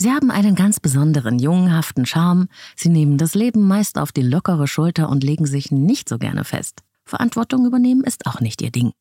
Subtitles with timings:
[0.00, 4.68] Sie haben einen ganz besonderen, jungenhaften Charme, sie nehmen das Leben meist auf die lockere
[4.68, 6.84] Schulter und legen sich nicht so gerne fest.
[7.04, 8.92] Verantwortung übernehmen ist auch nicht ihr Ding.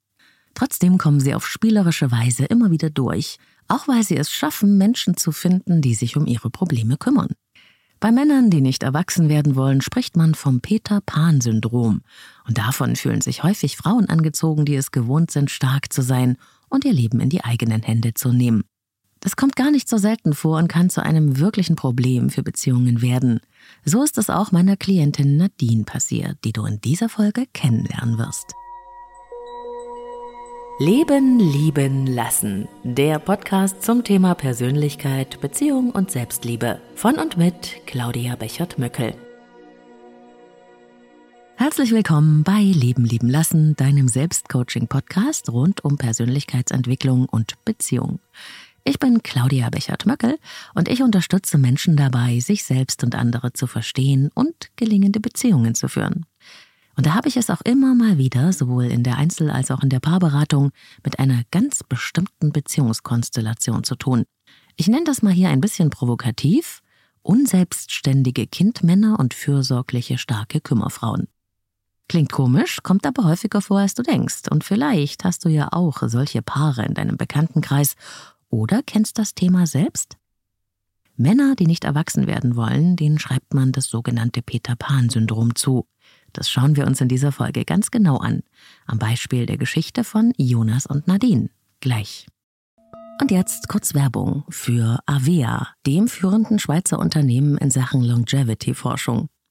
[0.55, 3.38] Trotzdem kommen sie auf spielerische Weise immer wieder durch,
[3.68, 7.29] auch weil sie es schaffen, Menschen zu finden, die sich um ihre Probleme kümmern.
[8.00, 12.02] Bei Männern, die nicht erwachsen werden wollen, spricht man vom Peter-Pan-Syndrom.
[12.48, 16.38] Und davon fühlen sich häufig Frauen angezogen, die es gewohnt sind, stark zu sein
[16.70, 18.64] und ihr Leben in die eigenen Hände zu nehmen.
[19.27, 23.02] Das kommt gar nicht so selten vor und kann zu einem wirklichen Problem für Beziehungen
[23.02, 23.41] werden.
[23.84, 28.54] So ist es auch meiner Klientin Nadine passiert, die du in dieser Folge kennenlernen wirst.
[30.80, 32.70] Leben, lieben, lassen.
[32.85, 36.80] Der Podcast zum Thema Persönlichkeit, Beziehung und Selbstliebe.
[36.96, 39.13] Von und mit Claudia Bechert-Möckel.
[41.57, 48.20] Herzlich willkommen bei Leben, lieben, lassen, deinem Selbstcoaching-Podcast rund um Persönlichkeitsentwicklung und Beziehung.
[48.88, 50.40] Ich bin Claudia Bechert-Möckel
[50.73, 55.90] und ich unterstütze Menschen dabei, sich selbst und andere zu verstehen und gelingende Beziehungen zu
[55.90, 56.26] führen.
[56.96, 59.84] Und da habe ich es auch immer mal wieder, sowohl in der Einzel- als auch
[59.84, 60.71] in der Paarberatung,
[61.04, 64.23] mit einer ganz bestimmten Beziehungskonstellation zu tun.
[64.77, 66.81] Ich nenne das mal hier ein bisschen provokativ
[67.23, 71.27] unselbstständige Kindmänner und fürsorgliche starke Kümmerfrauen.
[72.08, 74.43] Klingt komisch, kommt aber häufiger vor, als du denkst.
[74.49, 77.95] Und vielleicht hast du ja auch solche Paare in deinem Bekanntenkreis
[78.58, 80.17] oder kennst das Thema selbst?
[81.16, 85.88] Männer, die nicht erwachsen werden wollen, denen schreibt man das sogenannte Peter Pan-Syndrom zu.
[86.33, 88.41] Das schauen wir uns in dieser Folge ganz genau an,
[88.88, 91.49] am Beispiel der Geschichte von Jonas und Nadine.
[91.81, 92.27] Gleich.
[93.22, 99.30] Und jetzt kurz Werbung für Avea, dem führenden Schweizer Unternehmen in Sachen Longevity-Forschung.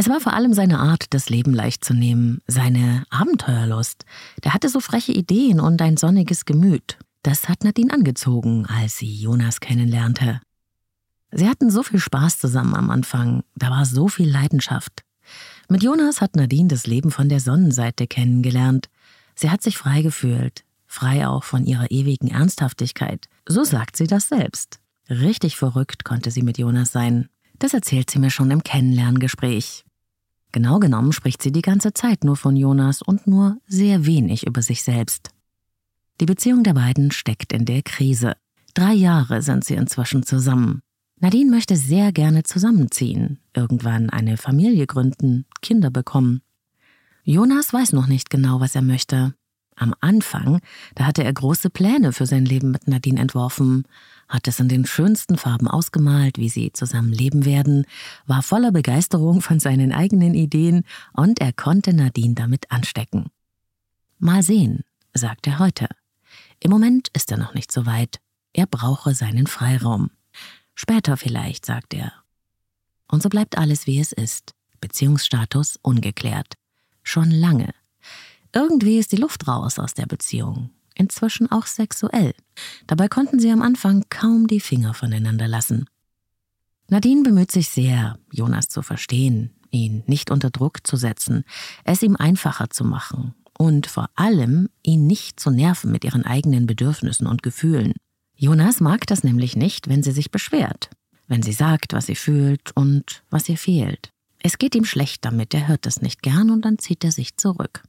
[0.00, 4.06] Es war vor allem seine Art, das Leben leicht zu nehmen, seine Abenteuerlust.
[4.44, 6.96] Der hatte so freche Ideen und ein sonniges Gemüt.
[7.22, 10.40] Das hat Nadine angezogen, als sie Jonas kennenlernte.
[11.32, 15.04] Sie hatten so viel Spaß zusammen am Anfang, da war so viel Leidenschaft.
[15.68, 18.88] Mit Jonas hat Nadine das Leben von der Sonnenseite kennengelernt.
[19.34, 23.26] Sie hat sich frei gefühlt, frei auch von ihrer ewigen Ernsthaftigkeit.
[23.46, 24.80] So sagt sie das selbst.
[25.10, 27.28] Richtig verrückt konnte sie mit Jonas sein.
[27.58, 29.84] Das erzählt sie mir schon im Kennenlerngespräch.
[30.52, 34.62] Genau genommen spricht sie die ganze Zeit nur von Jonas und nur sehr wenig über
[34.62, 35.30] sich selbst.
[36.20, 38.34] Die Beziehung der beiden steckt in der Krise.
[38.74, 40.82] Drei Jahre sind sie inzwischen zusammen.
[41.20, 46.40] Nadine möchte sehr gerne zusammenziehen, irgendwann eine Familie gründen, Kinder bekommen.
[47.24, 49.34] Jonas weiß noch nicht genau, was er möchte.
[49.76, 50.60] Am Anfang,
[50.94, 53.84] da hatte er große Pläne für sein Leben mit Nadine entworfen,
[54.30, 57.84] hat es in den schönsten Farben ausgemalt, wie sie zusammen leben werden,
[58.26, 63.26] war voller Begeisterung von seinen eigenen Ideen und er konnte Nadine damit anstecken.
[64.18, 65.88] Mal sehen, sagt er heute.
[66.60, 68.20] Im Moment ist er noch nicht so weit.
[68.52, 70.10] Er brauche seinen Freiraum.
[70.74, 72.12] Später vielleicht, sagt er.
[73.08, 74.54] Und so bleibt alles wie es ist.
[74.80, 76.54] Beziehungsstatus ungeklärt.
[77.02, 77.74] Schon lange.
[78.54, 80.70] Irgendwie ist die Luft raus aus der Beziehung.
[81.00, 82.34] Inzwischen auch sexuell.
[82.86, 85.86] Dabei konnten sie am Anfang kaum die Finger voneinander lassen.
[86.88, 91.44] Nadine bemüht sich sehr, Jonas zu verstehen, ihn nicht unter Druck zu setzen,
[91.84, 96.66] es ihm einfacher zu machen und vor allem ihn nicht zu nerven mit ihren eigenen
[96.66, 97.94] Bedürfnissen und Gefühlen.
[98.36, 100.90] Jonas mag das nämlich nicht, wenn sie sich beschwert,
[101.28, 104.12] wenn sie sagt, was sie fühlt und was ihr fehlt.
[104.38, 107.38] Es geht ihm schlecht damit, er hört es nicht gern und dann zieht er sich
[107.38, 107.84] zurück.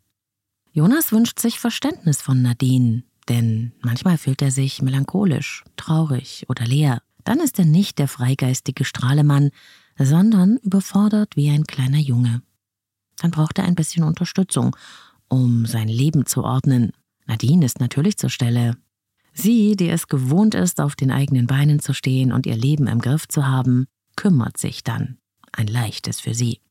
[0.74, 7.02] Jonas wünscht sich Verständnis von Nadine, denn manchmal fühlt er sich melancholisch, traurig oder leer.
[7.26, 9.52] Dann ist er nicht der freigeistige Strahlemann,
[9.98, 12.42] sondern überfordert wie ein kleiner Junge.
[13.18, 14.76] Dann braucht er ein bisschen Unterstützung,
[15.28, 16.94] um sein Leben zu ordnen.
[17.28, 18.78] Nadine ist natürlich zur Stelle.
[19.34, 23.00] Sie, die es gewohnt ist, auf den eigenen Beinen zu stehen und ihr Leben im
[23.00, 25.18] Griff zu haben, kümmert sich dann.
[25.52, 26.62] Ein leichtes für sie.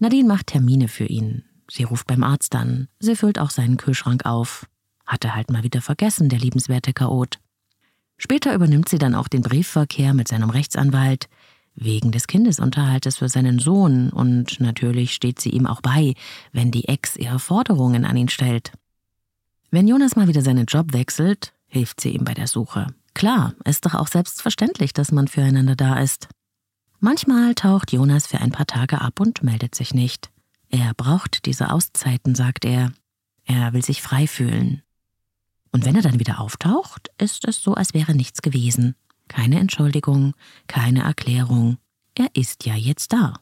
[0.00, 1.44] Nadine macht Termine für ihn.
[1.70, 2.88] Sie ruft beim Arzt an.
[2.98, 4.66] Sie füllt auch seinen Kühlschrank auf.
[5.06, 7.38] Hatte halt mal wieder vergessen, der liebenswerte Chaot.
[8.18, 11.28] Später übernimmt sie dann auch den Briefverkehr mit seinem Rechtsanwalt,
[11.74, 16.14] wegen des Kindesunterhaltes für seinen Sohn und natürlich steht sie ihm auch bei,
[16.52, 18.72] wenn die Ex ihre Forderungen an ihn stellt.
[19.70, 22.88] Wenn Jonas mal wieder seinen Job wechselt, hilft sie ihm bei der Suche.
[23.14, 26.28] Klar, ist doch auch selbstverständlich, dass man füreinander da ist.
[26.98, 30.30] Manchmal taucht Jonas für ein paar Tage ab und meldet sich nicht.
[30.70, 32.92] Er braucht diese Auszeiten, sagt er.
[33.44, 34.82] Er will sich frei fühlen.
[35.72, 38.94] Und wenn er dann wieder auftaucht, ist es so, als wäre nichts gewesen.
[39.28, 40.34] Keine Entschuldigung,
[40.66, 41.78] keine Erklärung.
[42.14, 43.34] Er ist ja jetzt da.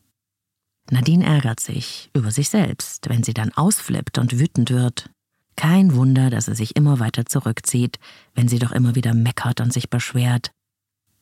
[0.91, 5.11] Nadine ärgert sich über sich selbst, wenn sie dann ausflippt und wütend wird.
[5.57, 7.99] Kein Wunder, dass er sich immer weiter zurückzieht,
[8.35, 10.53] wenn sie doch immer wieder meckert und sich beschwert.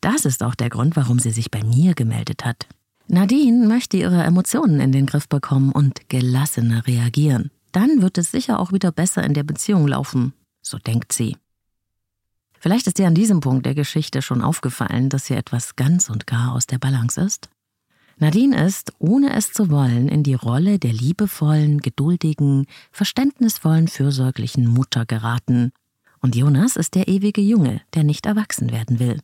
[0.01, 2.69] Das ist auch der Grund, warum sie sich bei mir gemeldet hat.
[3.09, 7.51] Nadine möchte ihre Emotionen in den Griff bekommen und gelassener reagieren.
[7.73, 11.37] Dann wird es sicher auch wieder besser in der Beziehung laufen, so denkt sie.
[12.59, 16.27] Vielleicht ist dir an diesem Punkt der Geschichte schon aufgefallen, dass hier etwas ganz und
[16.27, 17.49] gar aus der Balance ist.
[18.19, 25.05] Nadine ist, ohne es zu wollen, in die Rolle der liebevollen, geduldigen, verständnisvollen, fürsorglichen Mutter
[25.05, 25.71] geraten.
[26.21, 29.21] Und Jonas ist der ewige Junge, der nicht erwachsen werden will.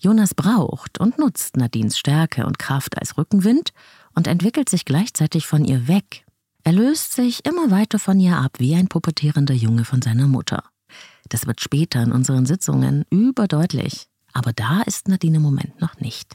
[0.00, 3.72] Jonas braucht und nutzt Nadines Stärke und Kraft als Rückenwind
[4.14, 6.24] und entwickelt sich gleichzeitig von ihr weg.
[6.64, 10.64] Er löst sich immer weiter von ihr ab wie ein pubertierender Junge von seiner Mutter.
[11.28, 14.06] Das wird später in unseren Sitzungen überdeutlich.
[14.32, 16.34] Aber da ist Nadine im Moment noch nicht.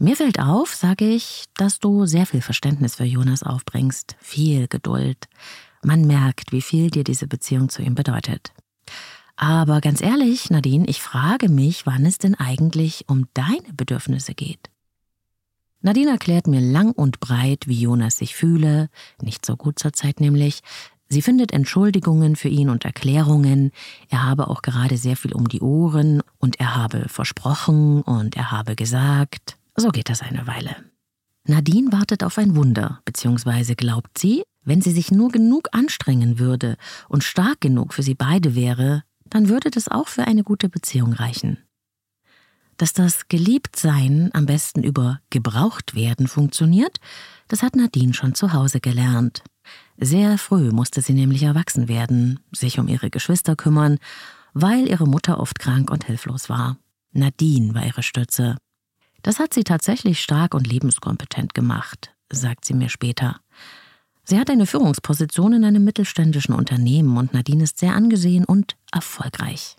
[0.00, 5.28] Mir fällt auf, sage ich, dass du sehr viel Verständnis für Jonas aufbringst, viel Geduld.
[5.84, 8.52] Man merkt, wie viel dir diese Beziehung zu ihm bedeutet.
[9.42, 14.70] Aber ganz ehrlich, Nadine, ich frage mich, wann es denn eigentlich um deine Bedürfnisse geht.
[15.80, 18.88] Nadine erklärt mir lang und breit, wie Jonas sich fühle,
[19.20, 20.60] nicht so gut zur Zeit nämlich,
[21.08, 23.72] Sie findet Entschuldigungen für ihn und Erklärungen.
[24.08, 28.52] Er habe auch gerade sehr viel um die Ohren und er habe versprochen und er
[28.52, 29.58] habe gesagt.
[29.74, 30.76] So geht das eine Weile.
[31.46, 36.76] Nadine wartet auf ein Wunder, beziehungsweise glaubt sie, wenn sie sich nur genug anstrengen würde
[37.08, 41.14] und stark genug für sie beide wäre, dann würde das auch für eine gute Beziehung
[41.14, 41.56] reichen.
[42.76, 46.98] Dass das Geliebtsein am besten über Gebrauchtwerden funktioniert,
[47.48, 49.42] das hat Nadine schon zu Hause gelernt.
[49.96, 53.98] Sehr früh musste sie nämlich erwachsen werden, sich um ihre Geschwister kümmern,
[54.52, 56.76] weil ihre Mutter oft krank und hilflos war.
[57.12, 58.58] Nadine war ihre Stütze.
[59.22, 63.40] Das hat sie tatsächlich stark und lebenskompetent gemacht, sagt sie mir später.
[64.24, 69.76] Sie hat eine Führungsposition in einem mittelständischen Unternehmen und Nadine ist sehr angesehen und erfolgreich.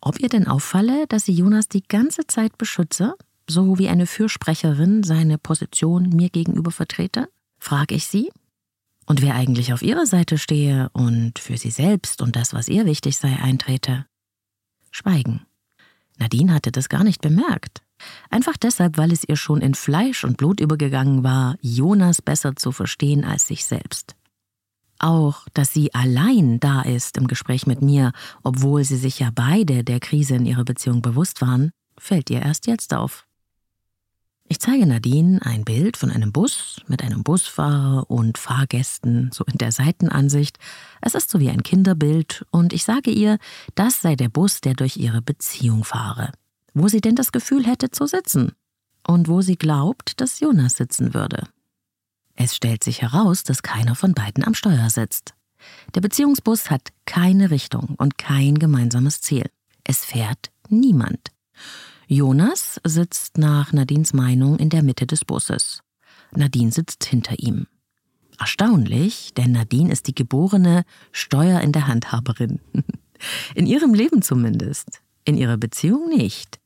[0.00, 3.14] Ob ihr denn auffalle, dass sie Jonas die ganze Zeit beschütze,
[3.48, 7.28] so wie eine Fürsprecherin seine Position mir gegenüber vertrete?
[7.58, 8.30] frage ich sie
[9.08, 12.84] und wer eigentlich auf ihrer Seite stehe und für sie selbst und das, was ihr
[12.84, 14.04] wichtig sei, eintrete.
[14.90, 15.46] Schweigen.
[16.18, 17.82] Nadine hatte das gar nicht bemerkt.
[18.28, 22.70] Einfach deshalb, weil es ihr schon in Fleisch und Blut übergegangen war, Jonas besser zu
[22.70, 24.14] verstehen als sich selbst.
[24.98, 28.12] Auch, dass sie allein da ist im Gespräch mit mir,
[28.42, 32.66] obwohl sie sich ja beide der Krise in ihrer Beziehung bewusst waren, fällt ihr erst
[32.66, 33.24] jetzt auf.
[34.50, 39.58] Ich zeige Nadine ein Bild von einem Bus mit einem Busfahrer und Fahrgästen, so in
[39.58, 40.58] der Seitenansicht.
[41.02, 43.38] Es ist so wie ein Kinderbild und ich sage ihr,
[43.74, 46.32] das sei der Bus, der durch ihre Beziehung fahre.
[46.72, 48.52] Wo sie denn das Gefühl hätte zu sitzen
[49.06, 51.46] und wo sie glaubt, dass Jonas sitzen würde.
[52.40, 55.34] Es stellt sich heraus, dass keiner von beiden am Steuer sitzt.
[55.96, 59.50] Der Beziehungsbus hat keine Richtung und kein gemeinsames Ziel.
[59.82, 61.32] Es fährt niemand.
[62.06, 65.82] Jonas sitzt nach Nadines Meinung in der Mitte des Busses.
[66.30, 67.66] Nadine sitzt hinter ihm.
[68.38, 72.60] Erstaunlich, denn Nadine ist die geborene Steuer in der Handhaberin.
[73.56, 75.02] In ihrem Leben zumindest.
[75.24, 76.60] In ihrer Beziehung nicht.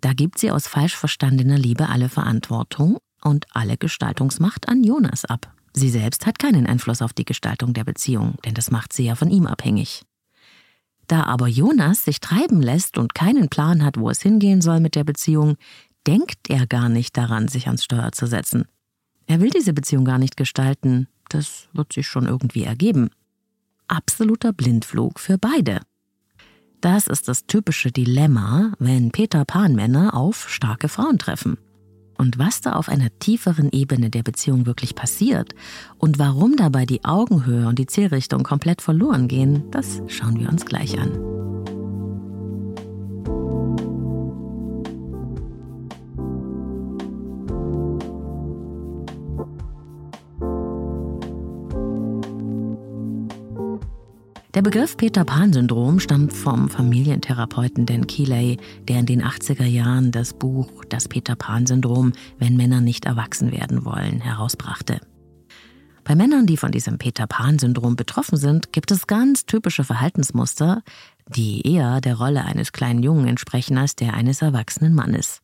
[0.00, 5.52] Da gibt sie aus falsch verstandener Liebe alle Verantwortung und alle Gestaltungsmacht an Jonas ab.
[5.72, 9.14] Sie selbst hat keinen Einfluss auf die Gestaltung der Beziehung, denn das macht sie ja
[9.14, 10.02] von ihm abhängig.
[11.06, 14.94] Da aber Jonas sich treiben lässt und keinen Plan hat, wo es hingehen soll mit
[14.94, 15.56] der Beziehung,
[16.06, 18.66] denkt er gar nicht daran, sich ans Steuer zu setzen.
[19.26, 21.08] Er will diese Beziehung gar nicht gestalten.
[21.28, 23.10] Das wird sich schon irgendwie ergeben.
[23.88, 25.80] Absoluter Blindflug für beide.
[26.80, 31.58] Das ist das typische Dilemma, wenn Peter Pan-Männer auf starke Frauen treffen.
[32.18, 35.54] Und was da auf einer tieferen Ebene der Beziehung wirklich passiert
[35.98, 40.64] und warum dabei die Augenhöhe und die Zielrichtung komplett verloren gehen, das schauen wir uns
[40.64, 41.12] gleich an.
[54.56, 58.56] Der Begriff Peter Pan-Syndrom stammt vom Familientherapeuten Dan Keeley,
[58.88, 63.84] der in den 80er Jahren das Buch Das Peter Pan-Syndrom, wenn Männer nicht erwachsen werden
[63.84, 65.02] wollen, herausbrachte.
[66.04, 70.82] Bei Männern, die von diesem Peter Pan-Syndrom betroffen sind, gibt es ganz typische Verhaltensmuster,
[71.28, 75.42] die eher der Rolle eines kleinen Jungen entsprechen als der eines erwachsenen Mannes.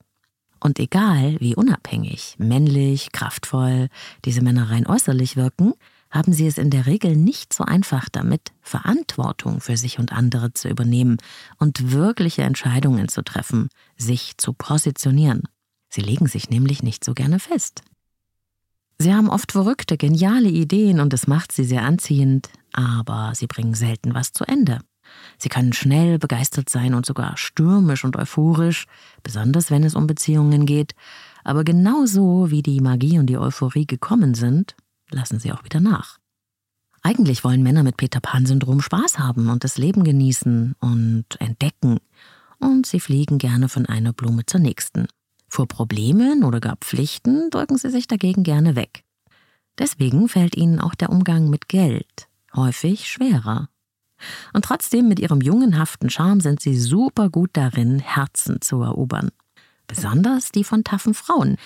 [0.58, 3.88] Und egal, wie unabhängig, männlich, kraftvoll
[4.24, 5.74] diese Männer rein äußerlich wirken,
[6.12, 10.52] haben sie es in der Regel nicht so einfach damit, Verantwortung für sich und andere
[10.52, 11.16] zu übernehmen
[11.58, 15.42] und wirkliche Entscheidungen zu treffen, sich zu positionieren.
[15.88, 17.82] Sie legen sich nämlich nicht so gerne fest.
[18.98, 23.74] Sie haben oft verrückte, geniale Ideen und es macht sie sehr anziehend, aber sie bringen
[23.74, 24.78] selten was zu Ende.
[25.38, 28.86] Sie können schnell begeistert sein und sogar stürmisch und euphorisch,
[29.22, 30.94] besonders wenn es um Beziehungen geht,
[31.42, 34.76] aber genauso wie die Magie und die Euphorie gekommen sind,
[35.12, 36.18] lassen sie auch wieder nach.
[37.02, 41.98] Eigentlich wollen Männer mit Peter Pan-Syndrom Spaß haben und das Leben genießen und entdecken.
[42.58, 45.08] Und sie fliegen gerne von einer Blume zur nächsten.
[45.48, 49.04] Vor Problemen oder gar Pflichten drücken sie sich dagegen gerne weg.
[49.78, 53.68] Deswegen fällt ihnen auch der Umgang mit Geld häufig schwerer.
[54.52, 59.30] Und trotzdem mit ihrem jungenhaften Charme sind sie super gut darin, Herzen zu erobern.
[59.86, 61.56] Besonders die von taffen Frauen,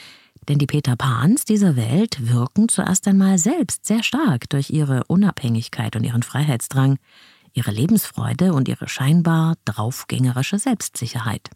[0.48, 5.96] denn die Peter Pans dieser Welt wirken zuerst einmal selbst sehr stark durch ihre Unabhängigkeit
[5.96, 6.98] und ihren Freiheitsdrang,
[7.52, 11.50] ihre Lebensfreude und ihre scheinbar draufgängerische Selbstsicherheit.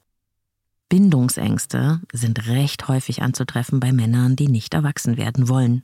[0.88, 5.82] Bindungsängste sind recht häufig anzutreffen bei Männern, die nicht erwachsen werden wollen.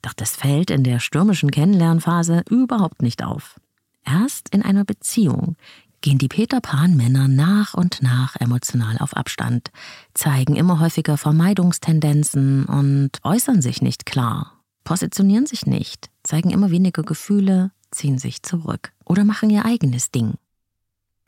[0.00, 3.60] Doch das fällt in der stürmischen Kennenlernphase überhaupt nicht auf.
[4.04, 5.56] Erst in einer Beziehung
[6.00, 9.70] gehen die Peter Pan-Männer nach und nach emotional auf Abstand,
[10.14, 17.02] zeigen immer häufiger Vermeidungstendenzen und äußern sich nicht klar, positionieren sich nicht, zeigen immer weniger
[17.02, 20.34] Gefühle, ziehen sich zurück oder machen ihr eigenes Ding.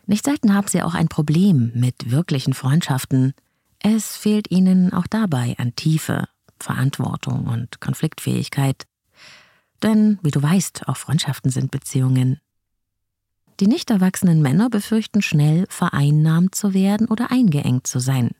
[0.06, 3.34] Nicht selten haben sie auch ein Problem mit wirklichen Freundschaften.
[3.78, 8.86] Es fehlt ihnen auch dabei an Tiefe, Verantwortung und Konfliktfähigkeit.
[9.82, 12.40] Denn, wie du weißt, auch Freundschaften sind Beziehungen.
[13.60, 18.30] Die nicht erwachsenen Männer befürchten schnell, vereinnahmt zu werden oder eingeengt zu sein.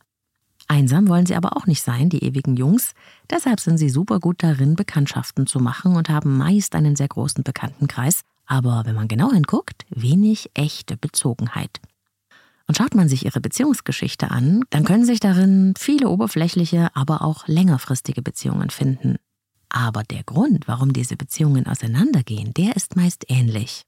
[0.68, 2.92] Einsam wollen sie aber auch nicht sein, die ewigen Jungs,
[3.30, 7.42] deshalb sind sie super gut darin, Bekanntschaften zu machen und haben meist einen sehr großen
[7.42, 11.80] Bekanntenkreis, aber wenn man genau hinguckt, wenig echte Bezogenheit.
[12.66, 17.48] Und schaut man sich ihre Beziehungsgeschichte an, dann können sich darin viele oberflächliche, aber auch
[17.48, 19.16] längerfristige Beziehungen finden.
[19.70, 23.87] Aber der Grund, warum diese Beziehungen auseinandergehen, der ist meist ähnlich.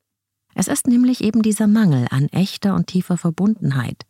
[0.54, 4.07] Es ist nämlich eben dieser Mangel an echter und tiefer Verbundenheit,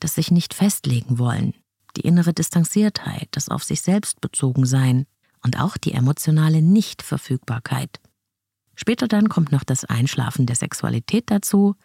[0.00, 1.54] das sich nicht festlegen wollen,
[1.96, 5.06] die innere Distanziertheit, das auf sich selbst bezogen sein
[5.42, 8.00] und auch die emotionale Nichtverfügbarkeit.
[8.74, 11.76] Später dann kommt noch das Einschlafen der Sexualität dazu,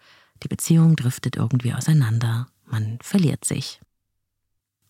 [0.42, 3.80] die Beziehung driftet irgendwie auseinander, man verliert sich.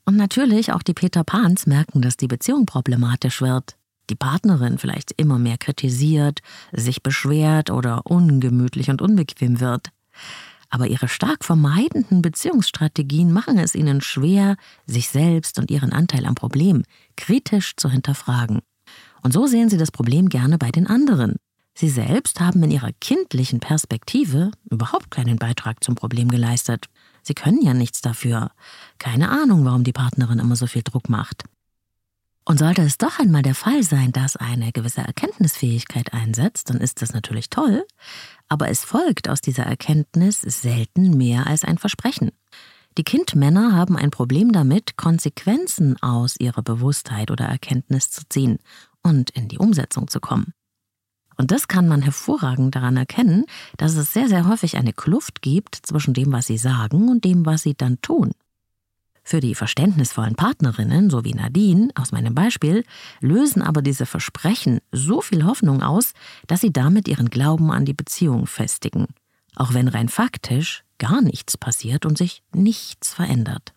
[0.05, 3.77] Und natürlich auch die Peter Pans merken, dass die Beziehung problematisch wird
[4.11, 6.41] die Partnerin vielleicht immer mehr kritisiert,
[6.73, 9.91] sich beschwert oder ungemütlich und unbequem wird.
[10.71, 14.57] Aber ihre stark vermeidenden Beziehungsstrategien machen es ihnen schwer,
[14.87, 16.83] sich selbst und ihren Anteil am Problem
[17.17, 18.61] kritisch zu hinterfragen.
[19.23, 21.37] Und so sehen sie das Problem gerne bei den anderen.
[21.75, 26.87] Sie selbst haben in ihrer kindlichen Perspektive überhaupt keinen Beitrag zum Problem geleistet.
[27.23, 28.51] Sie können ja nichts dafür.
[28.99, 31.45] Keine Ahnung, warum die Partnerin immer so viel Druck macht.
[32.45, 37.01] Und sollte es doch einmal der Fall sein, dass eine gewisse Erkenntnisfähigkeit einsetzt, dann ist
[37.01, 37.87] das natürlich toll,
[38.49, 42.33] aber es folgt aus dieser Erkenntnis selten mehr als ein Versprechen.
[42.99, 48.59] Die Kindmänner haben ein Problem damit, Konsequenzen aus ihrer Bewusstheit oder Erkenntnis zu ziehen
[49.03, 50.53] und in die Umsetzung zu kommen.
[51.37, 53.47] Und das kann man hervorragend daran erkennen,
[53.79, 57.47] dass es sehr, sehr häufig eine Kluft gibt zwischen dem, was sie sagen und dem,
[57.47, 58.33] was sie dann tun.
[59.25, 62.85] Für die verständnisvollen Partnerinnen, so wie Nadine aus meinem Beispiel,
[63.21, 66.13] lösen aber diese Versprechen so viel Hoffnung aus,
[66.49, 69.07] dass sie damit ihren Glauben an die Beziehung festigen,
[69.55, 73.73] auch wenn rein faktisch gar nichts passiert und sich nichts verändert.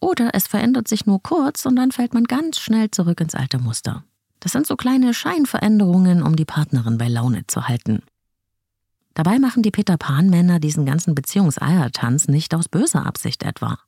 [0.00, 3.58] Oder es verändert sich nur kurz und dann fällt man ganz schnell zurück ins alte
[3.58, 4.04] Muster.
[4.40, 8.02] Das sind so kleine Scheinveränderungen, um die Partnerin bei Laune zu halten.
[9.14, 13.78] Dabei machen die Peter Pan-Männer diesen ganzen Beziehungseiertanz nicht aus böser Absicht etwa.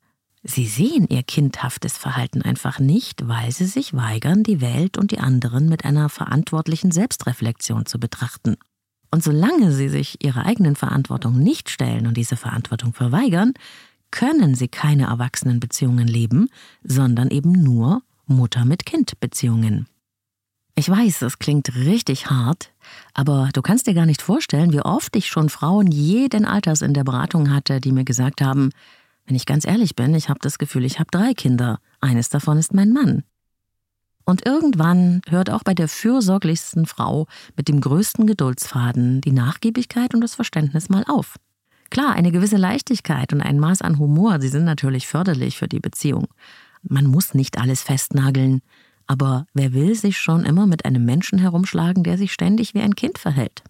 [0.43, 5.19] Sie sehen ihr kindhaftes Verhalten einfach nicht, weil sie sich weigern, die Welt und die
[5.19, 8.57] anderen mit einer verantwortlichen Selbstreflexion zu betrachten.
[9.11, 13.53] Und solange sie sich ihrer eigenen Verantwortung nicht stellen und diese Verantwortung verweigern,
[14.09, 16.49] können sie keine Erwachsenenbeziehungen leben,
[16.83, 19.87] sondern eben nur Mutter mit Kind Beziehungen.
[20.75, 22.71] Ich weiß, es klingt richtig hart,
[23.13, 26.93] aber du kannst dir gar nicht vorstellen, wie oft ich schon Frauen jeden Alters in
[26.93, 28.71] der Beratung hatte, die mir gesagt haben,
[29.25, 32.57] wenn ich ganz ehrlich bin, ich habe das Gefühl, ich habe drei Kinder, eines davon
[32.57, 33.23] ist mein Mann.
[34.25, 40.21] Und irgendwann hört auch bei der fürsorglichsten Frau mit dem größten Geduldsfaden die Nachgiebigkeit und
[40.21, 41.35] das Verständnis mal auf.
[41.89, 45.79] Klar, eine gewisse Leichtigkeit und ein Maß an Humor, sie sind natürlich förderlich für die
[45.79, 46.27] Beziehung.
[46.83, 48.61] Man muss nicht alles festnageln,
[49.07, 52.95] aber wer will sich schon immer mit einem Menschen herumschlagen, der sich ständig wie ein
[52.95, 53.63] Kind verhält?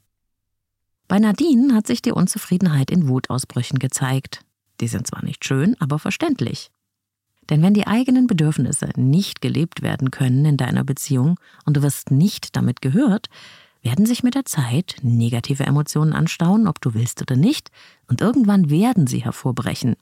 [1.08, 4.46] Bei Nadine hat sich die Unzufriedenheit in Wutausbrüchen gezeigt.
[4.82, 6.72] Die sind zwar nicht schön, aber verständlich.
[7.50, 12.12] Denn wenn die eigenen Bedürfnisse nicht gelebt werden können in deiner Beziehung und du wirst
[12.12, 13.28] nicht damit gehört,
[13.82, 17.72] werden sich mit der Zeit negative Emotionen anstauen, ob du willst oder nicht,
[18.08, 19.96] und irgendwann werden sie hervorbrechen.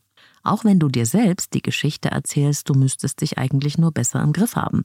[0.43, 4.33] Auch wenn du dir selbst die Geschichte erzählst, du müsstest dich eigentlich nur besser im
[4.33, 4.83] Griff haben.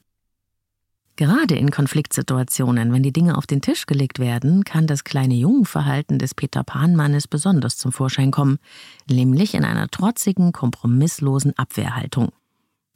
[1.16, 6.18] Gerade in Konfliktsituationen, wenn die Dinge auf den Tisch gelegt werden, kann das kleine Jungenverhalten
[6.18, 8.58] des Peter Pan-Mannes besonders zum Vorschein kommen,
[9.08, 12.30] nämlich in einer trotzigen, kompromisslosen Abwehrhaltung.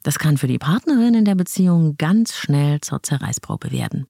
[0.02, 4.06] Das kann für die Partnerin in der Beziehung ganz schnell zur Zerreißprobe werden.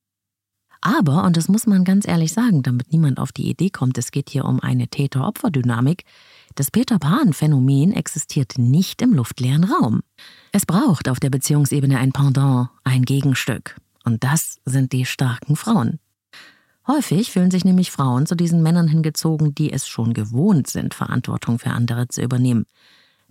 [0.81, 4.11] Aber, und das muss man ganz ehrlich sagen, damit niemand auf die Idee kommt, es
[4.11, 6.05] geht hier um eine Täter-Opfer-Dynamik,
[6.55, 10.00] das Peter Pan-Phänomen existiert nicht im luftleeren Raum.
[10.53, 13.77] Es braucht auf der Beziehungsebene ein Pendant, ein Gegenstück.
[14.09, 15.99] Und das sind die starken Frauen.
[16.87, 21.59] Häufig fühlen sich nämlich Frauen zu diesen Männern hingezogen, die es schon gewohnt sind, Verantwortung
[21.59, 22.64] für andere zu übernehmen,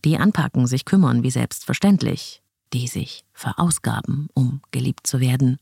[0.06, 5.58] die anpacken, sich kümmern wie selbstverständlich, die sich verausgaben, um geliebt zu werden,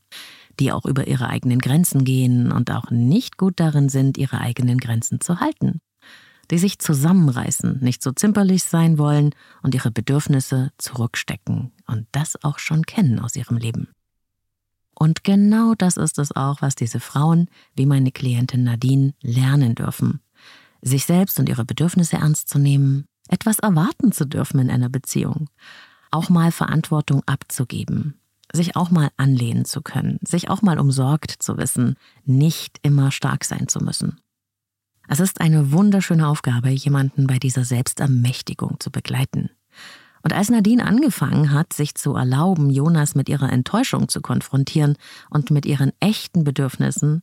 [0.60, 4.76] die auch über ihre eigenen Grenzen gehen und auch nicht gut darin sind, ihre eigenen
[4.76, 5.80] Grenzen zu halten,
[6.50, 9.30] die sich zusammenreißen, nicht so zimperlich sein wollen
[9.62, 13.95] und ihre Bedürfnisse zurückstecken und das auch schon kennen aus ihrem Leben.
[14.98, 20.20] Und genau das ist es auch, was diese Frauen, wie meine Klientin Nadine, lernen dürfen.
[20.80, 25.50] Sich selbst und ihre Bedürfnisse ernst zu nehmen, etwas erwarten zu dürfen in einer Beziehung,
[26.10, 28.18] auch mal Verantwortung abzugeben,
[28.52, 33.44] sich auch mal anlehnen zu können, sich auch mal umsorgt zu wissen, nicht immer stark
[33.44, 34.18] sein zu müssen.
[35.08, 39.50] Es ist eine wunderschöne Aufgabe, jemanden bei dieser Selbstermächtigung zu begleiten.
[40.26, 44.96] Und als Nadine angefangen hat, sich zu erlauben, Jonas mit ihrer Enttäuschung zu konfrontieren
[45.30, 47.22] und mit ihren echten Bedürfnissen,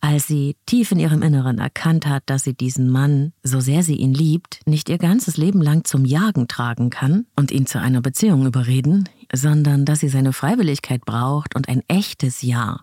[0.00, 3.96] als sie tief in ihrem Inneren erkannt hat, dass sie diesen Mann, so sehr sie
[3.96, 8.02] ihn liebt, nicht ihr ganzes Leben lang zum Jagen tragen kann und ihn zu einer
[8.02, 12.82] Beziehung überreden, sondern dass sie seine Freiwilligkeit braucht und ein echtes Ja.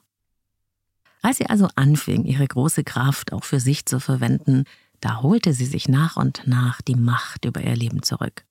[1.22, 4.66] Als sie also anfing, ihre große Kraft auch für sich zu verwenden,
[5.00, 8.45] da holte sie sich nach und nach die Macht über ihr Leben zurück.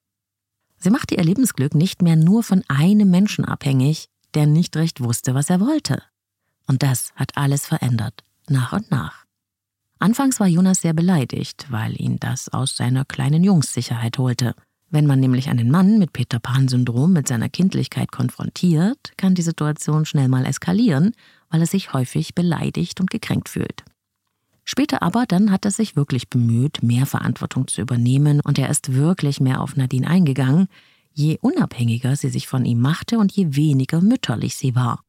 [0.77, 5.33] Sie machte ihr Lebensglück nicht mehr nur von einem Menschen abhängig, der nicht recht wusste,
[5.33, 6.01] was er wollte.
[6.67, 9.25] Und das hat alles verändert, nach und nach.
[9.99, 14.53] Anfangs war Jonas sehr beleidigt, weil ihn das aus seiner kleinen Jungssicherheit holte.
[14.89, 20.05] Wenn man nämlich einen Mann mit Peter Pan-Syndrom mit seiner Kindlichkeit konfrontiert, kann die Situation
[20.05, 21.13] schnell mal eskalieren,
[21.49, 23.83] weil er sich häufig beleidigt und gekränkt fühlt.
[24.65, 28.93] Später aber, dann hat er sich wirklich bemüht, mehr Verantwortung zu übernehmen und er ist
[28.93, 30.67] wirklich mehr auf Nadine eingegangen,
[31.13, 35.03] je unabhängiger sie sich von ihm machte und je weniger mütterlich sie war.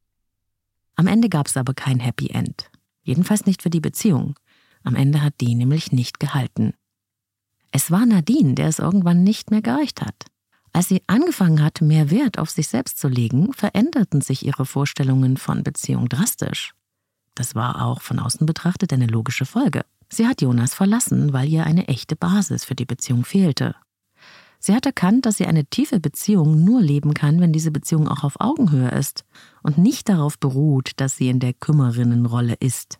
[0.95, 2.69] Am Ende gab es aber kein Happy End.
[3.03, 4.35] Jedenfalls nicht für die Beziehung.
[4.83, 6.73] Am Ende hat die nämlich nicht gehalten.
[7.71, 10.25] Es war Nadine, der es irgendwann nicht mehr gereicht hat.
[10.71, 15.37] Als sie angefangen hat, mehr Wert auf sich selbst zu legen, veränderten sich ihre Vorstellungen
[15.37, 16.73] von Beziehung drastisch.
[17.37, 19.85] Das war auch von außen betrachtet eine logische Folge.
[20.09, 23.75] Sie hat Jonas verlassen, weil ihr eine echte Basis für die Beziehung fehlte.
[24.57, 28.23] Sie hat erkannt, dass sie eine tiefe Beziehung nur leben kann, wenn diese Beziehung auch
[28.23, 29.23] auf Augenhöhe ist
[29.61, 32.97] und nicht darauf beruht, dass sie in der Kümmerinnenrolle ist.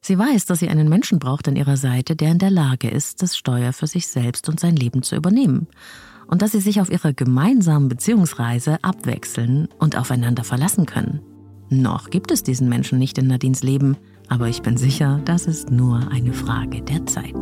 [0.00, 3.22] Sie weiß, dass sie einen Menschen braucht an ihrer Seite, der in der Lage ist,
[3.22, 5.66] das Steuer für sich selbst und sein Leben zu übernehmen.
[6.28, 11.20] Und dass sie sich auf ihrer gemeinsamen Beziehungsreise abwechseln und aufeinander verlassen können.
[11.68, 13.96] Noch gibt es diesen Menschen nicht in Nadines Leben,
[14.28, 17.34] aber ich bin sicher, das ist nur eine Frage der Zeit.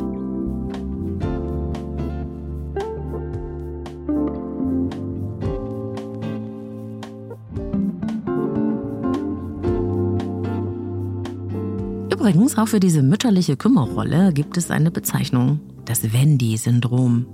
[12.10, 17.26] Übrigens, auch für diese mütterliche Kümmerrolle gibt es eine Bezeichnung, das Wendy-Syndrom.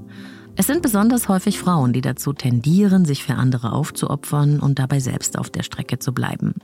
[0.57, 5.39] Es sind besonders häufig Frauen, die dazu tendieren, sich für andere aufzuopfern und dabei selbst
[5.39, 6.55] auf der Strecke zu bleiben.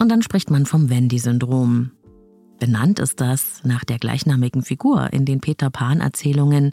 [0.00, 1.90] Und dann spricht man vom Wendy-Syndrom.
[2.58, 6.72] Benannt ist das nach der gleichnamigen Figur in den Peter Pan-Erzählungen.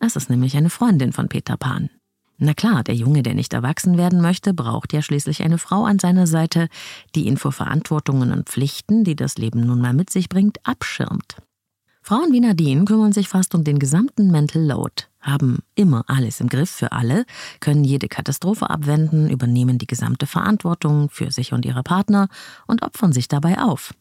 [0.00, 1.88] Es ist nämlich eine Freundin von Peter Pan.
[2.36, 6.00] Na klar, der Junge, der nicht erwachsen werden möchte, braucht ja schließlich eine Frau an
[6.00, 6.68] seiner Seite,
[7.14, 11.36] die ihn vor Verantwortungen und Pflichten, die das Leben nun mal mit sich bringt, abschirmt.
[12.08, 16.48] Frauen wie Nadine kümmern sich fast um den gesamten Mental Load, haben immer alles im
[16.48, 17.26] Griff für alle,
[17.60, 22.30] können jede Katastrophe abwenden, übernehmen die gesamte Verantwortung für sich und ihre Partner
[22.66, 23.92] und opfern sich dabei auf.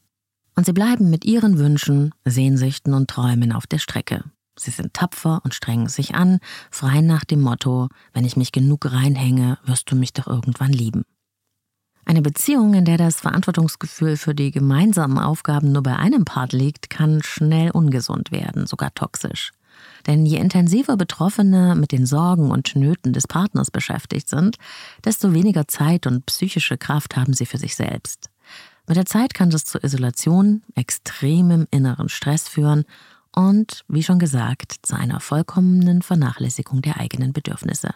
[0.55, 4.23] Und sie bleiben mit ihren Wünschen, Sehnsüchten und Träumen auf der Strecke.
[4.57, 6.39] Sie sind tapfer und strengen sich an,
[6.71, 11.03] frei nach dem Motto, wenn ich mich genug reinhänge, wirst du mich doch irgendwann lieben.
[12.07, 16.89] Eine Beziehung, in der das Verantwortungsgefühl für die gemeinsamen Aufgaben nur bei einem Part liegt,
[16.89, 19.51] kann schnell ungesund werden, sogar toxisch.
[20.07, 24.55] Denn je intensiver Betroffene mit den Sorgen und Nöten des Partners beschäftigt sind,
[25.03, 28.29] desto weniger Zeit und psychische Kraft haben sie für sich selbst.
[28.87, 32.85] Mit der Zeit kann das zu Isolation, extremem inneren Stress führen
[33.35, 37.89] und, wie schon gesagt, zu einer vollkommenen Vernachlässigung der eigenen Bedürfnisse.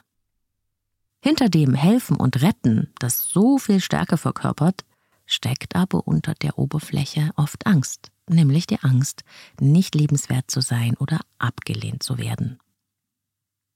[1.23, 4.83] Hinter dem Helfen und Retten, das so viel Stärke verkörpert,
[5.27, 9.23] steckt aber unter der Oberfläche oft Angst, nämlich die Angst,
[9.59, 12.57] nicht liebenswert zu sein oder abgelehnt zu werden.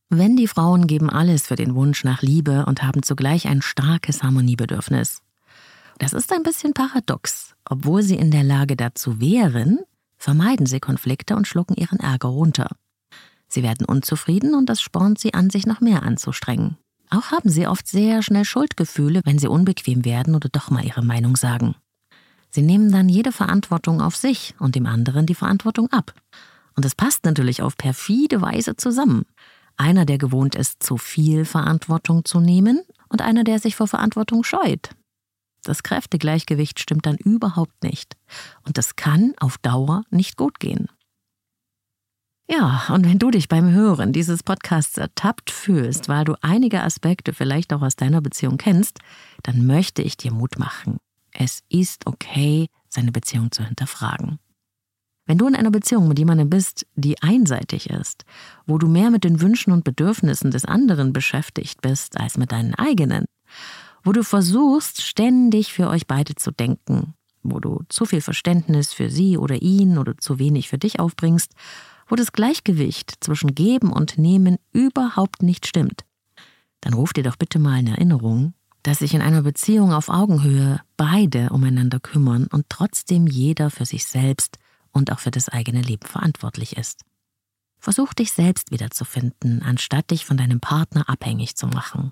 [0.09, 4.23] Wenn die Frauen geben alles für den Wunsch nach Liebe und haben zugleich ein starkes
[4.23, 5.21] Harmoniebedürfnis.
[5.99, 7.55] Das ist ein bisschen paradox.
[7.67, 9.79] Obwohl sie in der Lage dazu wären,
[10.17, 12.69] vermeiden sie Konflikte und schlucken ihren Ärger runter.
[13.47, 16.77] Sie werden unzufrieden und das spornt sie an, sich noch mehr anzustrengen.
[17.09, 21.03] Auch haben sie oft sehr schnell Schuldgefühle, wenn sie unbequem werden oder doch mal ihre
[21.03, 21.75] Meinung sagen.
[22.49, 26.13] Sie nehmen dann jede Verantwortung auf sich und dem anderen die Verantwortung ab.
[26.75, 29.25] Und es passt natürlich auf perfide Weise zusammen.
[29.77, 34.43] Einer, der gewohnt ist, zu viel Verantwortung zu nehmen, und einer, der sich vor Verantwortung
[34.43, 34.89] scheut.
[35.63, 38.17] Das Kräftegleichgewicht stimmt dann überhaupt nicht.
[38.65, 40.89] Und das kann auf Dauer nicht gut gehen.
[42.47, 47.33] Ja, und wenn du dich beim Hören dieses Podcasts ertappt fühlst, weil du einige Aspekte
[47.33, 48.99] vielleicht auch aus deiner Beziehung kennst,
[49.41, 50.97] dann möchte ich dir Mut machen.
[51.31, 54.37] Es ist okay, seine Beziehung zu hinterfragen.
[55.25, 58.25] Wenn du in einer Beziehung mit jemandem bist, die einseitig ist,
[58.67, 62.75] wo du mehr mit den Wünschen und Bedürfnissen des anderen beschäftigt bist als mit deinen
[62.75, 63.25] eigenen,
[64.03, 69.09] wo du versuchst, ständig für euch beide zu denken, wo du zu viel Verständnis für
[69.09, 71.51] sie oder ihn oder zu wenig für dich aufbringst
[72.07, 76.05] wo das Gleichgewicht zwischen Geben und Nehmen überhaupt nicht stimmt,
[76.81, 80.79] dann ruf dir doch bitte mal in Erinnerung, dass sich in einer Beziehung auf Augenhöhe
[80.97, 84.59] beide umeinander kümmern und trotzdem jeder für sich selbst
[84.91, 87.01] und auch für das eigene Leben verantwortlich ist.
[87.79, 92.11] Versuch dich selbst wiederzufinden, anstatt dich von deinem Partner abhängig zu machen.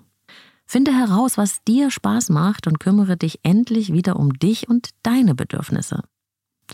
[0.66, 5.34] Finde heraus, was dir Spaß macht und kümmere dich endlich wieder um dich und deine
[5.34, 6.02] Bedürfnisse.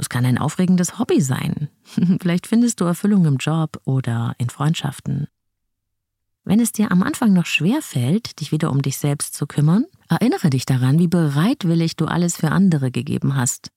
[0.00, 1.68] Das kann ein aufregendes Hobby sein.
[2.22, 5.26] Vielleicht findest du Erfüllung im Job oder in Freundschaften.
[6.42, 9.84] Wenn es dir am Anfang noch schwer fällt, dich wieder um dich selbst zu kümmern,
[10.08, 13.68] erinnere dich daran, wie bereitwillig du alles für andere gegeben hast.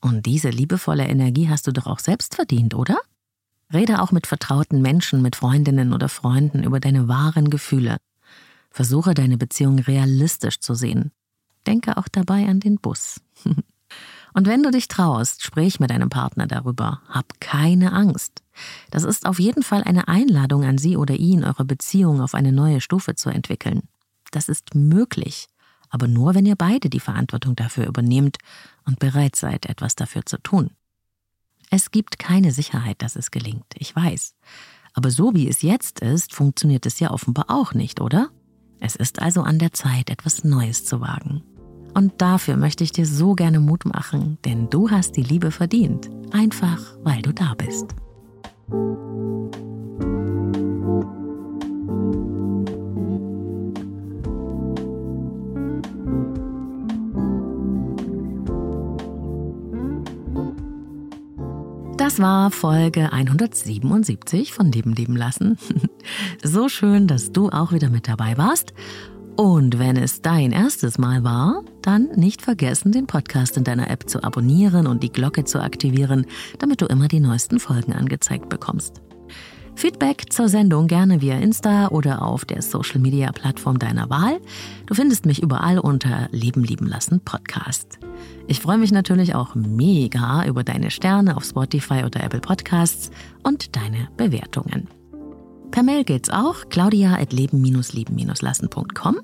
[0.00, 3.00] Und diese liebevolle Energie hast du doch auch selbst verdient, oder?
[3.72, 7.96] Rede auch mit vertrauten Menschen, mit Freundinnen oder Freunden über deine wahren Gefühle.
[8.70, 11.10] Versuche deine Beziehung realistisch zu sehen.
[11.66, 13.20] Denke auch dabei an den Bus.
[14.34, 17.00] Und wenn du dich traust, sprich mit deinem Partner darüber.
[17.08, 18.42] Hab keine Angst.
[18.90, 22.52] Das ist auf jeden Fall eine Einladung an sie oder ihn, eure Beziehung auf eine
[22.52, 23.88] neue Stufe zu entwickeln.
[24.32, 25.46] Das ist möglich,
[25.88, 28.38] aber nur, wenn ihr beide die Verantwortung dafür übernehmt
[28.84, 30.70] und bereit seid, etwas dafür zu tun.
[31.70, 34.34] Es gibt keine Sicherheit, dass es gelingt, ich weiß.
[34.94, 38.30] Aber so wie es jetzt ist, funktioniert es ja offenbar auch nicht, oder?
[38.80, 41.42] Es ist also an der Zeit, etwas Neues zu wagen.
[41.94, 46.10] Und dafür möchte ich dir so gerne Mut machen, denn du hast die Liebe verdient,
[46.32, 47.94] einfach weil du da bist.
[61.96, 65.56] Das war Folge 177 von Leben leben lassen.
[66.42, 68.74] So schön, dass du auch wieder mit dabei warst.
[69.36, 74.08] Und wenn es dein erstes Mal war, dann nicht vergessen, den Podcast in deiner App
[74.08, 76.26] zu abonnieren und die Glocke zu aktivieren,
[76.58, 79.02] damit du immer die neuesten Folgen angezeigt bekommst.
[79.76, 84.40] Feedback zur Sendung gerne via Insta oder auf der Social Media Plattform deiner Wahl.
[84.86, 87.98] Du findest mich überall unter Leben lieben lassen Podcast.
[88.46, 93.10] Ich freue mich natürlich auch mega über deine Sterne auf Spotify oder Apple Podcasts
[93.42, 94.88] und deine Bewertungen.
[95.70, 99.16] Per Mail geht's auch, claudia.leben-lieben-lassen.com.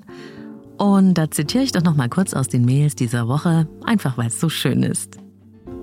[0.81, 4.29] Und da zitiere ich doch noch mal kurz aus den Mails dieser Woche, einfach weil
[4.29, 5.19] es so schön ist.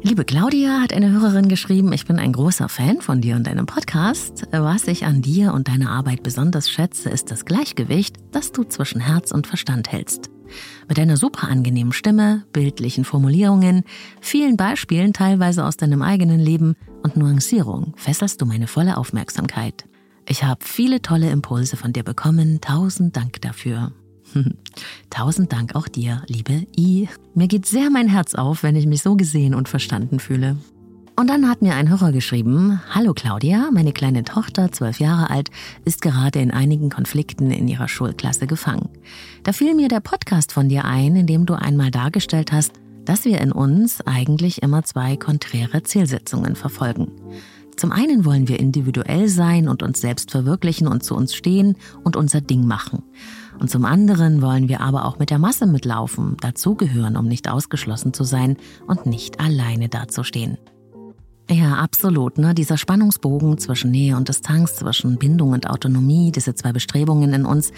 [0.02, 3.66] Liebe Claudia, hat eine Hörerin geschrieben, ich bin ein großer Fan von dir und deinem
[3.66, 4.48] Podcast.
[4.50, 9.00] Was ich an dir und deiner Arbeit besonders schätze, ist das Gleichgewicht, das du zwischen
[9.00, 10.30] Herz und Verstand hältst.
[10.88, 13.84] Mit deiner super angenehmen Stimme, bildlichen Formulierungen,
[14.20, 19.84] vielen Beispielen teilweise aus deinem eigenen Leben und Nuancierung fesselst du meine volle Aufmerksamkeit.
[20.26, 22.60] Ich habe viele tolle Impulse von dir bekommen.
[22.60, 23.92] Tausend Dank dafür.
[25.10, 27.08] Tausend Dank auch dir, liebe I.
[27.34, 30.56] Mir geht sehr mein Herz auf, wenn ich mich so gesehen und verstanden fühle.
[31.16, 35.50] Und dann hat mir ein Hörer geschrieben, Hallo Claudia, meine kleine Tochter, zwölf Jahre alt,
[35.84, 38.88] ist gerade in einigen Konflikten in ihrer Schulklasse gefangen.
[39.42, 43.24] Da fiel mir der Podcast von dir ein, in dem du einmal dargestellt hast, dass
[43.24, 47.10] wir in uns eigentlich immer zwei konträre Zielsetzungen verfolgen.
[47.78, 52.16] Zum einen wollen wir individuell sein und uns selbst verwirklichen und zu uns stehen und
[52.16, 53.04] unser Ding machen.
[53.58, 58.12] Und zum anderen wollen wir aber auch mit der Masse mitlaufen, dazugehören, um nicht ausgeschlossen
[58.12, 60.58] zu sein und nicht alleine dazustehen.
[61.50, 62.36] Ja, absolut.
[62.38, 62.54] Ne?
[62.54, 67.72] Dieser Spannungsbogen zwischen Nähe und Distanz, zwischen Bindung und Autonomie, diese zwei Bestrebungen in uns,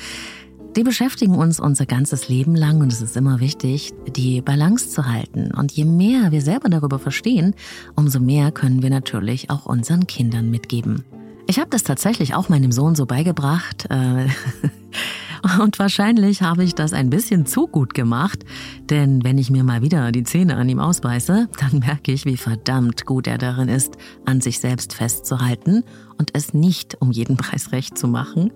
[0.77, 5.07] die beschäftigen uns unser ganzes Leben lang und es ist immer wichtig, die Balance zu
[5.07, 5.53] halten.
[5.53, 7.55] Und je mehr wir selber darüber verstehen,
[7.97, 11.05] umso mehr können wir natürlich auch unseren Kindern mitgeben.
[11.47, 13.87] Ich habe das tatsächlich auch meinem Sohn so beigebracht.
[13.91, 14.29] Äh,
[15.61, 18.45] Und wahrscheinlich habe ich das ein bisschen zu gut gemacht,
[18.89, 22.37] denn wenn ich mir mal wieder die Zähne an ihm ausbeiße, dann merke ich, wie
[22.37, 25.85] verdammt gut er darin ist, an sich selbst festzuhalten
[26.19, 28.53] und es nicht um jeden Preis recht zu machen.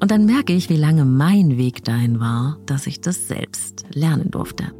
[0.00, 4.30] Und dann merke ich, wie lange mein Weg dahin war, dass ich das selbst lernen
[4.30, 4.72] durfte.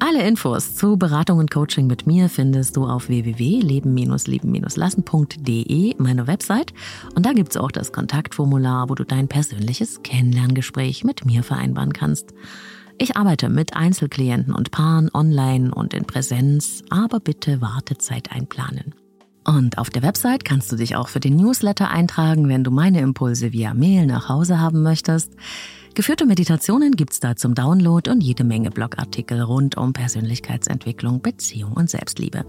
[0.00, 6.74] Alle Infos zu Beratung und Coaching mit mir findest du auf www.leben-leben-lassen.de, meine Website.
[7.14, 11.92] Und da gibt es auch das Kontaktformular, wo du dein persönliches Kennenlerngespräch mit mir vereinbaren
[11.92, 12.34] kannst.
[12.98, 18.94] Ich arbeite mit Einzelklienten und Paaren online und in Präsenz, aber bitte Wartezeit einplanen.
[19.46, 23.00] Und auf der Website kannst du dich auch für den Newsletter eintragen, wenn du meine
[23.00, 25.34] Impulse via Mail nach Hause haben möchtest.
[25.94, 31.88] Geführte Meditationen gibt's da zum Download und jede Menge Blogartikel rund um Persönlichkeitsentwicklung, Beziehung und
[31.88, 32.44] Selbstliebe.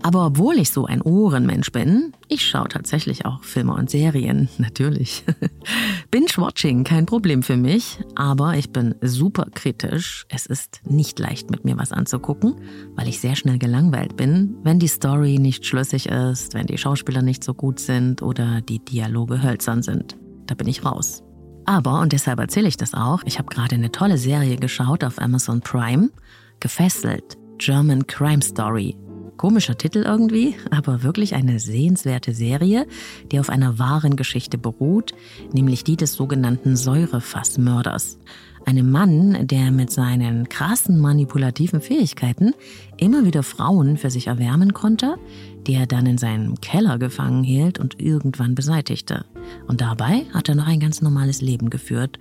[0.00, 5.22] Aber obwohl ich so ein Ohrenmensch bin, ich schaue tatsächlich auch Filme und Serien, natürlich.
[6.10, 10.24] Binge-Watching, kein Problem für mich, aber ich bin super kritisch.
[10.30, 12.54] Es ist nicht leicht, mit mir was anzugucken,
[12.96, 17.20] weil ich sehr schnell gelangweilt bin, wenn die Story nicht schlüssig ist, wenn die Schauspieler
[17.20, 20.16] nicht so gut sind oder die Dialoge hölzern sind.
[20.46, 21.22] Da bin ich raus.
[21.64, 25.20] Aber, und deshalb erzähle ich das auch, ich habe gerade eine tolle Serie geschaut auf
[25.20, 26.10] Amazon Prime,
[26.60, 28.96] Gefesselt, German Crime Story.
[29.36, 32.86] Komischer Titel irgendwie, aber wirklich eine sehenswerte Serie,
[33.30, 35.14] die auf einer wahren Geschichte beruht,
[35.52, 38.18] nämlich die des sogenannten Säurefassmörders.
[38.64, 42.52] Einem Mann, der mit seinen krassen manipulativen Fähigkeiten
[42.96, 45.16] immer wieder Frauen für sich erwärmen konnte,
[45.66, 49.24] die er dann in seinem Keller gefangen hielt und irgendwann beseitigte.
[49.66, 52.18] Und dabei hat er noch ein ganz normales Leben geführt,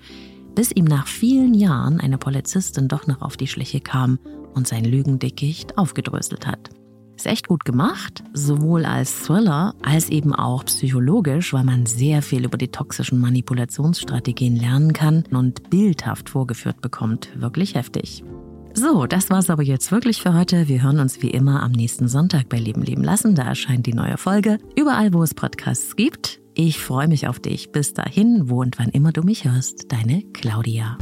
[0.55, 4.19] bis ihm nach vielen Jahren eine Polizistin doch noch auf die Schliche kam
[4.53, 6.80] und sein Lügendickicht aufgedröselt hat.
[7.21, 12.45] Ist echt gut gemacht, sowohl als Thriller als eben auch psychologisch, weil man sehr viel
[12.45, 17.29] über die toxischen Manipulationsstrategien lernen kann und bildhaft vorgeführt bekommt.
[17.35, 18.23] Wirklich heftig.
[18.73, 20.67] So, das war's aber jetzt wirklich für heute.
[20.67, 23.35] Wir hören uns wie immer am nächsten Sonntag bei Leben leben lassen.
[23.35, 24.57] Da erscheint die neue Folge.
[24.75, 26.41] Überall, wo es Podcasts gibt.
[26.55, 27.71] Ich freue mich auf dich.
[27.71, 29.91] Bis dahin, wo und wann immer du mich hörst.
[29.91, 30.97] Deine Claudia.